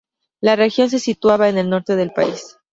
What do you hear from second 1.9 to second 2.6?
del país.